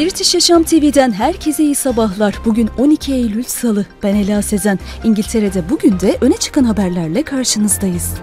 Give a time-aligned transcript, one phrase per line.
[0.00, 2.34] British Yaşam TV'den herkese iyi sabahlar.
[2.44, 3.86] Bugün 12 Eylül Salı.
[4.02, 4.78] Ben Ela Sezen.
[5.04, 8.14] İngiltere'de bugün de öne çıkan haberlerle karşınızdayız.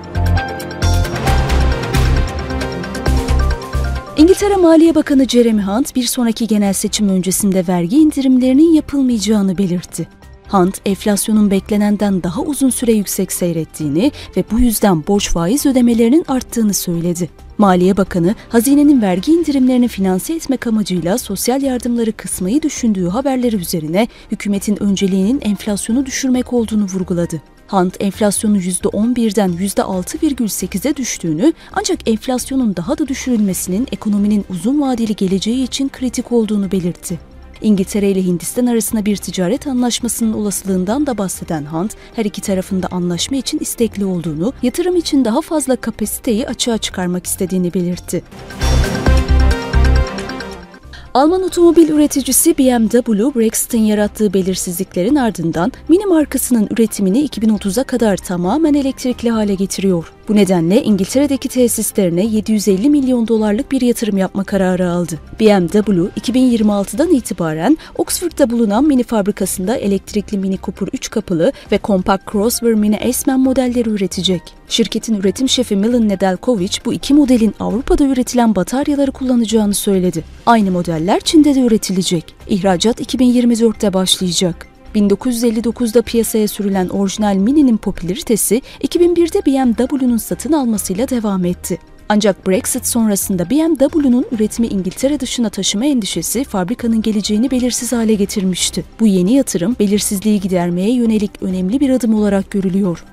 [4.17, 10.07] İngiltere Maliye Bakanı Jeremy Hunt bir sonraki genel seçim öncesinde vergi indirimlerinin yapılmayacağını belirtti.
[10.49, 16.73] Hunt, enflasyonun beklenenden daha uzun süre yüksek seyrettiğini ve bu yüzden borç faiz ödemelerinin arttığını
[16.73, 17.29] söyledi.
[17.57, 24.83] Maliye Bakanı, hazinenin vergi indirimlerini finanse etmek amacıyla sosyal yardımları kısmayı düşündüğü haberleri üzerine hükümetin
[24.83, 27.41] önceliğinin enflasyonu düşürmek olduğunu vurguladı.
[27.67, 35.89] Hunt enflasyonu %11'den %6,8'e düştüğünü ancak enflasyonun daha da düşürülmesinin ekonominin uzun vadeli geleceği için
[35.89, 37.19] kritik olduğunu belirtti.
[37.61, 43.37] İngiltere ile Hindistan arasında bir ticaret anlaşmasının olasılığından da bahseden Hunt, her iki tarafında anlaşma
[43.37, 48.23] için istekli olduğunu, yatırım için daha fazla kapasiteyi açığa çıkarmak istediğini belirtti.
[51.13, 59.29] Alman otomobil üreticisi BMW, Brexit'in yarattığı belirsizliklerin ardından Mini markasının üretimini 2030'a kadar tamamen elektrikli
[59.29, 60.16] hale getiriyor.
[60.27, 65.19] Bu nedenle İngiltere'deki tesislerine 750 milyon dolarlık bir yatırım yapma kararı aldı.
[65.39, 72.73] BMW 2026'dan itibaren Oxford'da bulunan mini fabrikasında elektrikli Mini Cooper 3 kapılı ve kompakt Crossover
[72.73, 74.41] Mini S-Man modelleri üretecek.
[74.67, 80.23] Şirketin üretim şefi Milan Nedeljkovic bu iki modelin Avrupa'da üretilen bataryaları kullanacağını söyledi.
[80.45, 82.35] Aynı modeller Çin'de de üretilecek.
[82.49, 84.76] İhracat 2024'te başlayacak.
[84.97, 91.79] 1959'da piyasaya sürülen orijinal Mini'nin popülaritesi 2001'de BMW'nun satın almasıyla devam etti.
[92.09, 98.83] Ancak Brexit sonrasında BMW'nun üretimi İngiltere dışına taşıma endişesi fabrikanın geleceğini belirsiz hale getirmişti.
[98.99, 103.03] Bu yeni yatırım belirsizliği gidermeye yönelik önemli bir adım olarak görülüyor.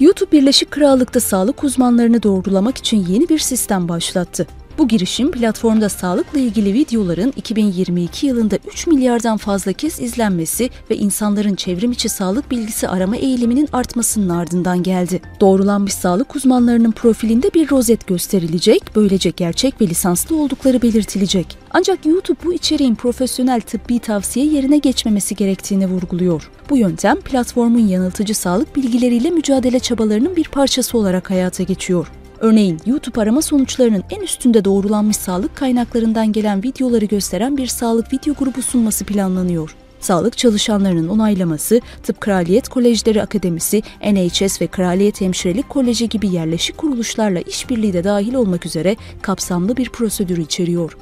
[0.00, 4.46] YouTube Birleşik Krallık'ta sağlık uzmanlarını doğrulamak için yeni bir sistem başlattı.
[4.80, 11.54] Bu girişim platformda sağlıkla ilgili videoların 2022 yılında 3 milyardan fazla kez izlenmesi ve insanların
[11.54, 15.20] çevrim içi sağlık bilgisi arama eğiliminin artmasının ardından geldi.
[15.40, 21.58] Doğrulanmış sağlık uzmanlarının profilinde bir rozet gösterilecek, böylece gerçek ve lisanslı oldukları belirtilecek.
[21.70, 26.50] Ancak YouTube bu içeriğin profesyonel tıbbi tavsiye yerine geçmemesi gerektiğini vurguluyor.
[26.70, 32.06] Bu yöntem platformun yanıltıcı sağlık bilgileriyle mücadele çabalarının bir parçası olarak hayata geçiyor.
[32.40, 38.34] Örneğin YouTube arama sonuçlarının en üstünde doğrulanmış sağlık kaynaklarından gelen videoları gösteren bir sağlık video
[38.34, 39.76] grubu sunması planlanıyor.
[40.00, 47.40] Sağlık çalışanlarının onaylaması, Tıp Kraliyet Kolejleri Akademisi, NHS ve Kraliyet Hemşirelik Koleji gibi yerleşik kuruluşlarla
[47.40, 50.96] işbirliği de dahil olmak üzere kapsamlı bir prosedür içeriyor.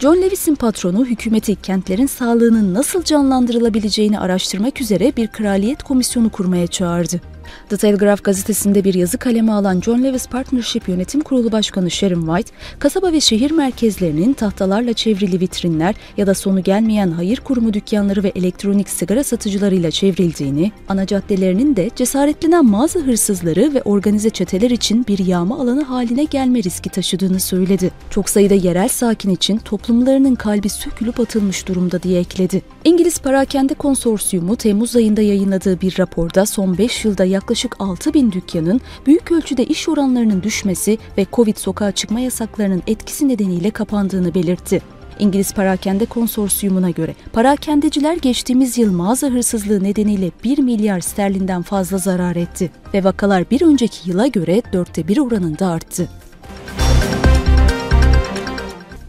[0.00, 7.20] John Lewis'in patronu hükümeti kentlerin sağlığının nasıl canlandırılabileceğini araştırmak üzere bir kraliyet komisyonu kurmaya çağırdı.
[7.68, 12.52] The Telegraph gazetesinde bir yazı kaleme alan John Lewis Partnership Yönetim Kurulu Başkanı Sharon White,
[12.78, 18.32] kasaba ve şehir merkezlerinin tahtalarla çevrili vitrinler ya da sonu gelmeyen hayır kurumu dükkanları ve
[18.34, 25.18] elektronik sigara satıcılarıyla çevrildiğini, ana caddelerinin de cesaretlenen mağaza hırsızları ve organize çeteler için bir
[25.18, 27.90] yağma alanı haline gelme riski taşıdığını söyledi.
[28.10, 32.62] Çok sayıda yerel sakin için toplumlarının kalbi sökülüp atılmış durumda diye ekledi.
[32.84, 38.80] İngiliz Parakende Konsorsiyumu Temmuz ayında yayınladığı bir raporda son 5 yılda yaklaşık 6 bin dükkanın
[39.06, 44.82] büyük ölçüde iş oranlarının düşmesi ve Covid sokağa çıkma yasaklarının etkisi nedeniyle kapandığını belirtti.
[45.18, 52.36] İngiliz Parakende Konsorsiyumu'na göre parakendeciler geçtiğimiz yıl mağaza hırsızlığı nedeniyle 1 milyar sterlinden fazla zarar
[52.36, 56.08] etti ve vakalar bir önceki yıla göre dörtte bir oranında arttı.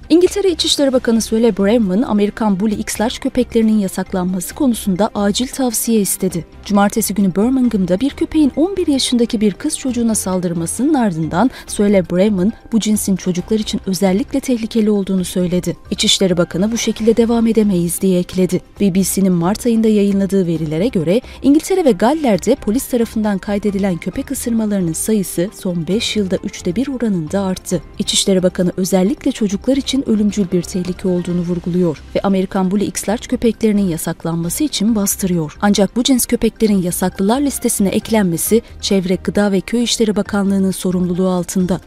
[0.09, 6.45] İngiltere İçişleri Bakanı Suelle Braverman, Amerikan Bully X-Large köpeklerinin yasaklanması konusunda acil tavsiye istedi.
[6.65, 12.79] Cumartesi günü Birmingham'da bir köpeğin 11 yaşındaki bir kız çocuğuna saldırmasının ardından Suelle Braverman bu
[12.79, 15.77] cinsin çocuklar için özellikle tehlikeli olduğunu söyledi.
[15.91, 18.61] İçişleri Bakanı bu şekilde devam edemeyiz diye ekledi.
[18.81, 25.49] BBC'nin Mart ayında yayınladığı verilere göre İngiltere ve Galler'de polis tarafından kaydedilen köpek ısırmalarının sayısı
[25.59, 27.81] son 5 yılda 3'te 1 oranında arttı.
[27.99, 33.27] İçişleri Bakanı özellikle çocuklar için için ölümcül bir tehlike olduğunu vurguluyor ve Amerikan Bully X-Large
[33.27, 35.57] köpeklerinin yasaklanması için bastırıyor.
[35.61, 41.81] Ancak bu cins köpeklerin yasaklılar listesine eklenmesi Çevre, Gıda ve Köy İşleri Bakanlığı'nın sorumluluğu altında.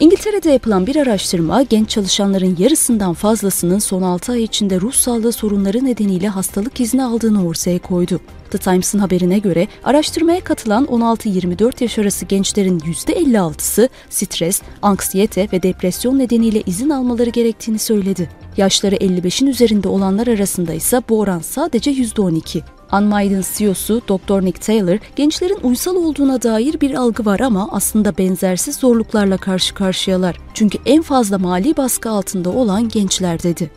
[0.00, 5.84] İngiltere'de yapılan bir araştırma genç çalışanların yarısından fazlasının son 6 ay içinde ruh sağlığı sorunları
[5.84, 8.20] nedeniyle hastalık izni aldığını ortaya koydu.
[8.50, 16.18] The Times'ın haberine göre araştırmaya katılan 16-24 yaş arası gençlerin %56'sı stres, anksiyete ve depresyon
[16.18, 18.30] nedeniyle izin almaları gerektiğini söyledi.
[18.56, 22.62] Yaşları 55'in üzerinde olanlar arasında ise bu oran sadece %12.
[22.92, 24.44] Unmind'in CEO'su Dr.
[24.44, 30.40] Nick Taylor, gençlerin uysal olduğuna dair bir algı var ama aslında benzersiz zorluklarla karşı karşıyalar.
[30.54, 33.70] Çünkü en fazla mali baskı altında olan gençler dedi.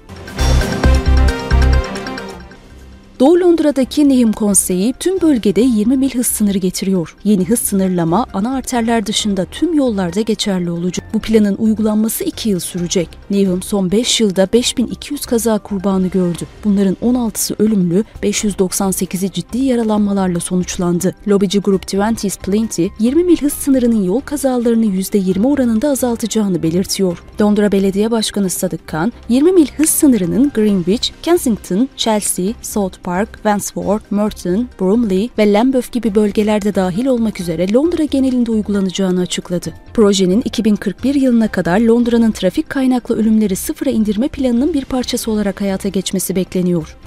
[3.51, 7.15] Londra'daki Nehim Konseyi tüm bölgede 20 mil hız sınırı getiriyor.
[7.23, 11.05] Yeni hız sınırlama ana arterler dışında tüm yollarda geçerli olacak.
[11.13, 13.09] Bu planın uygulanması 2 yıl sürecek.
[13.29, 16.43] Nehim son 5 yılda 5200 kaza kurbanı gördü.
[16.63, 21.15] Bunların 16'sı ölümlü, 598'i ciddi yaralanmalarla sonuçlandı.
[21.27, 27.23] Lobici grup Twenties Plenty, 20 mil hız sınırının yol kazalarını %20 oranında azaltacağını belirtiyor.
[27.41, 34.11] Londra Belediye Başkanı Sadık Khan, 20 mil hız sınırının Greenwich, Kensington, Chelsea, South Park, Wandsworth,
[34.11, 39.73] Merton, Bromley ve Lambeth gibi bölgelerde dahil olmak üzere Londra genelinde uygulanacağını açıkladı.
[39.93, 45.89] Projenin 2041 yılına kadar Londra'nın trafik kaynaklı ölümleri sıfıra indirme planının bir parçası olarak hayata
[45.89, 46.97] geçmesi bekleniyor.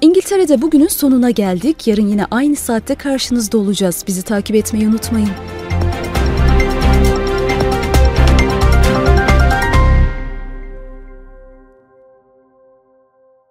[0.00, 1.86] İngiltere'de bugünün sonuna geldik.
[1.86, 4.04] Yarın yine aynı saatte karşınızda olacağız.
[4.08, 5.30] Bizi takip etmeyi unutmayın.